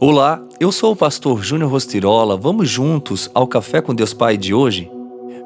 Olá, 0.00 0.40
eu 0.60 0.70
sou 0.70 0.92
o 0.92 0.96
pastor 0.96 1.42
Júnior 1.42 1.72
Rostirola. 1.72 2.36
Vamos 2.36 2.70
juntos 2.70 3.28
ao 3.34 3.48
Café 3.48 3.80
com 3.80 3.92
Deus 3.92 4.14
Pai 4.14 4.36
de 4.36 4.54
hoje? 4.54 4.88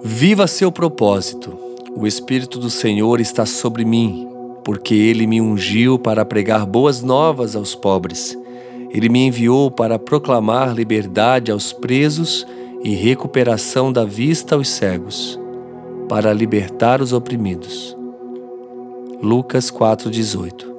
Viva 0.03 0.47
seu 0.47 0.71
propósito. 0.71 1.59
O 1.97 2.07
Espírito 2.07 2.59
do 2.59 2.69
Senhor 2.69 3.19
está 3.19 3.47
sobre 3.47 3.83
mim, 3.83 4.29
porque 4.63 4.95
ele 4.95 5.27
me 5.27 5.41
ungiu 5.41 5.99
para 5.99 6.23
pregar 6.23 6.67
boas 6.67 7.03
novas 7.03 7.57
aos 7.57 7.75
pobres. 7.75 8.39
Ele 8.91 9.09
me 9.09 9.27
enviou 9.27 9.71
para 9.71 9.99
proclamar 9.99 10.75
liberdade 10.75 11.51
aos 11.51 11.73
presos 11.73 12.47
e 12.85 12.95
recuperação 12.95 13.91
da 13.91 14.05
vista 14.05 14.55
aos 14.55 14.69
cegos, 14.69 15.41
para 16.11 16.31
libertar 16.31 17.01
os 17.01 17.15
oprimidos. 17.15 17.97
Lucas 19.23 19.71
4:18. 19.71 20.71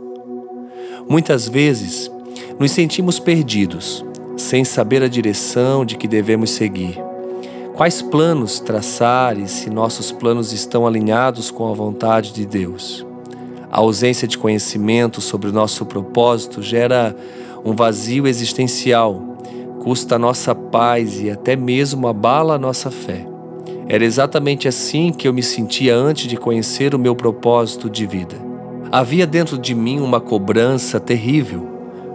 Muitas 1.10 1.50
vezes 1.50 2.13
nos 2.60 2.72
sentimos 2.72 3.20
perdidos, 3.20 4.06
sem 4.38 4.64
saber 4.64 5.04
a 5.04 5.08
direção 5.08 5.86
de 5.86 5.98
que 5.98 6.08
devemos 6.08 6.52
seguir. 6.52 7.00
Quais 7.76 8.02
planos 8.02 8.60
traçar 8.60 9.38
e 9.40 9.48
se 9.48 9.70
nossos 9.70 10.12
planos 10.12 10.54
estão 10.54 10.86
alinhados 10.86 11.50
com 11.50 11.72
a 11.72 11.74
vontade 11.74 12.32
de 12.32 12.46
Deus? 12.46 13.06
A 13.72 13.80
ausência 13.80 14.28
de 14.28 14.38
conhecimento 14.38 15.20
sobre 15.20 15.50
o 15.50 15.54
nosso 15.54 15.84
propósito 15.86 16.62
gera 16.62 17.16
um 17.66 17.76
vazio 17.76 18.28
existencial, 18.28 19.20
custa 19.80 20.16
a 20.16 20.20
nossa 20.20 20.54
paz 20.54 21.20
e 21.20 21.32
até 21.32 21.56
mesmo 21.56 22.08
abala 22.08 22.54
a 22.54 22.60
nossa 22.60 22.92
fé. 22.92 23.26
Era 23.88 24.06
exatamente 24.06 24.68
assim 24.68 25.12
que 25.12 25.28
eu 25.28 25.34
me 25.34 25.42
sentia 25.42 25.96
antes 25.96 26.28
de 26.28 26.38
conhecer 26.38 26.94
o 26.94 27.00
meu 27.00 27.16
propósito 27.16 27.90
de 27.90 28.06
vida. 28.06 28.36
Havia 28.92 29.26
dentro 29.26 29.58
de 29.58 29.74
mim 29.74 30.00
uma 30.00 30.22
cobrança 30.22 31.00
terrível 31.00 31.73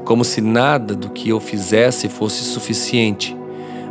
como 0.09 0.25
se 0.25 0.41
nada 0.41 0.95
do 0.95 1.11
que 1.11 1.29
eu 1.29 1.39
fizesse 1.39 2.09
fosse 2.09 2.43
suficiente. 2.43 3.37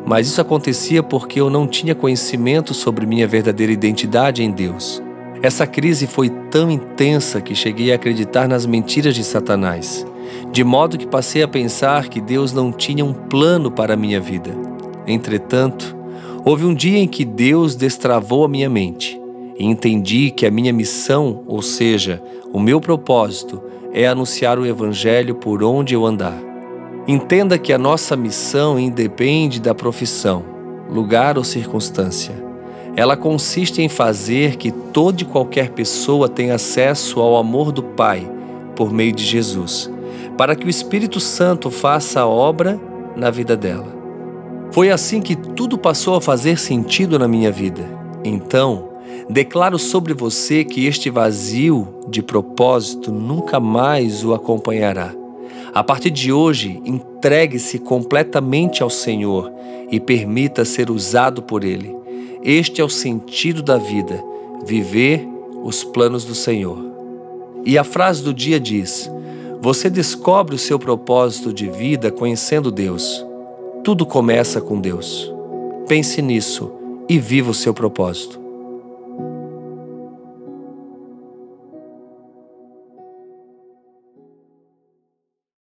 Mas 0.03 0.25
isso 0.25 0.41
acontecia 0.41 1.03
porque 1.03 1.39
eu 1.39 1.47
não 1.47 1.67
tinha 1.67 1.93
conhecimento 1.93 2.73
sobre 2.73 3.05
minha 3.05 3.27
verdadeira 3.27 3.71
identidade 3.71 4.41
em 4.41 4.49
Deus. 4.49 4.99
Essa 5.43 5.67
crise 5.67 6.07
foi 6.07 6.27
tão 6.49 6.71
intensa 6.71 7.39
que 7.39 7.53
cheguei 7.53 7.91
a 7.91 7.95
acreditar 7.97 8.47
nas 8.47 8.65
mentiras 8.65 9.13
de 9.13 9.23
Satanás, 9.23 10.07
de 10.51 10.63
modo 10.63 10.97
que 10.97 11.05
passei 11.05 11.43
a 11.43 11.47
pensar 11.47 12.07
que 12.07 12.19
Deus 12.19 12.51
não 12.51 12.71
tinha 12.71 13.05
um 13.05 13.13
plano 13.13 13.69
para 13.69 13.93
a 13.93 13.97
minha 13.97 14.19
vida. 14.19 14.57
Entretanto, 15.05 15.95
houve 16.43 16.65
um 16.65 16.73
dia 16.73 16.97
em 16.97 17.07
que 17.07 17.23
Deus 17.23 17.75
destravou 17.75 18.43
a 18.43 18.49
minha 18.49 18.71
mente 18.71 19.21
e 19.55 19.63
entendi 19.63 20.31
que 20.31 20.47
a 20.47 20.51
minha 20.51 20.73
missão, 20.73 21.43
ou 21.45 21.61
seja, 21.61 22.23
o 22.51 22.59
meu 22.59 22.81
propósito, 22.81 23.61
é 23.93 24.07
anunciar 24.07 24.59
o 24.59 24.65
Evangelho 24.65 25.35
por 25.35 25.63
onde 25.63 25.93
eu 25.93 26.05
andar. 26.05 26.37
Entenda 27.07 27.57
que 27.57 27.71
a 27.71 27.77
nossa 27.77 28.15
missão 28.15 28.77
independe 28.77 29.61
da 29.61 29.73
profissão, 29.73 30.43
lugar 30.89 31.37
ou 31.37 31.43
circunstância. 31.43 32.35
Ela 32.95 33.15
consiste 33.15 33.81
em 33.81 33.87
fazer 33.87 34.55
que 34.55 34.71
toda 34.71 35.21
e 35.21 35.25
qualquer 35.25 35.69
pessoa 35.69 36.27
tenha 36.27 36.55
acesso 36.55 37.19
ao 37.19 37.37
amor 37.37 37.71
do 37.71 37.83
Pai 37.83 38.29
por 38.75 38.91
meio 38.91 39.13
de 39.13 39.23
Jesus, 39.23 39.89
para 40.37 40.55
que 40.55 40.65
o 40.65 40.69
Espírito 40.69 41.19
Santo 41.19 41.71
faça 41.71 42.21
a 42.21 42.27
obra 42.27 42.79
na 43.15 43.29
vida 43.29 43.55
dela. 43.55 43.95
Foi 44.71 44.89
assim 44.89 45.21
que 45.21 45.35
tudo 45.35 45.77
passou 45.77 46.15
a 46.15 46.21
fazer 46.21 46.59
sentido 46.59 47.17
na 47.17 47.27
minha 47.27 47.51
vida. 47.51 47.83
Então, 48.23 48.89
Declaro 49.29 49.77
sobre 49.77 50.13
você 50.13 50.63
que 50.63 50.85
este 50.85 51.09
vazio 51.09 51.87
de 52.07 52.21
propósito 52.21 53.11
nunca 53.11 53.59
mais 53.59 54.23
o 54.23 54.33
acompanhará. 54.33 55.13
A 55.73 55.83
partir 55.83 56.09
de 56.09 56.31
hoje, 56.31 56.81
entregue-se 56.85 57.77
completamente 57.77 58.81
ao 58.81 58.89
Senhor 58.89 59.51
e 59.91 59.99
permita 59.99 60.65
ser 60.65 60.89
usado 60.89 61.41
por 61.41 61.63
Ele. 61.63 61.95
Este 62.43 62.81
é 62.81 62.83
o 62.83 62.89
sentido 62.89 63.61
da 63.61 63.77
vida, 63.77 64.23
viver 64.65 65.27
os 65.63 65.83
planos 65.83 66.23
do 66.23 66.33
Senhor. 66.33 66.77
E 67.65 67.77
a 67.77 67.83
frase 67.83 68.23
do 68.23 68.33
dia 68.33 68.59
diz: 68.59 69.11
Você 69.61 69.89
descobre 69.89 70.55
o 70.55 70.59
seu 70.59 70.79
propósito 70.79 71.51
de 71.51 71.69
vida 71.69 72.11
conhecendo 72.11 72.71
Deus. 72.71 73.25
Tudo 73.83 74.05
começa 74.05 74.61
com 74.61 74.79
Deus. 74.79 75.33
Pense 75.87 76.21
nisso 76.21 76.71
e 77.09 77.19
viva 77.19 77.51
o 77.51 77.53
seu 77.53 77.73
propósito. 77.73 78.46